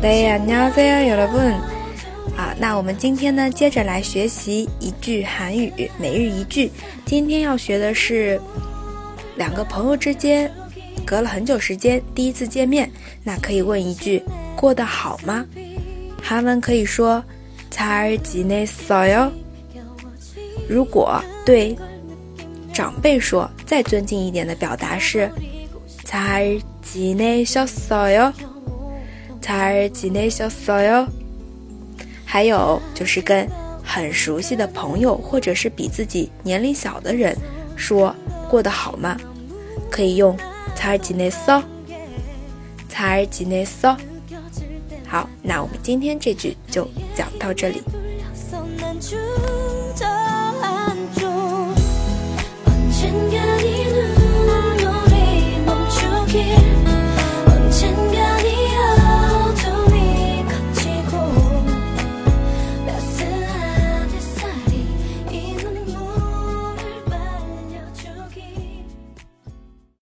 [0.00, 1.52] 네안녕하세요여러분
[2.36, 6.70] 啊，那我们今天呢，接着来学习一句韩语每日一句。
[7.04, 8.40] 今天要学的是
[9.36, 10.50] 两个朋友之间
[11.04, 12.90] 隔了很久时间第一次见面，
[13.22, 14.22] 那可以问一句
[14.56, 15.46] 过得好吗？
[16.22, 17.22] 韩文可以说
[17.70, 19.30] 잘지냈어 요。
[20.68, 21.76] 如果对
[22.73, 25.31] 长辈说，再尊敬一点的表达是
[26.05, 28.33] 잘지내셨어 요。
[29.39, 31.07] 才几内小骚哟，
[32.25, 33.47] 还有就是跟
[33.81, 37.33] 很熟悉的朋友或者是比自己年龄小的人
[37.77, 38.13] 说
[38.49, 39.17] 过得好吗？
[39.89, 40.37] 可以用
[40.75, 41.63] 才几内骚，
[42.89, 43.95] 才几内骚。
[45.07, 46.85] 好，那我们今天这句就
[47.15, 47.81] 讲到这里。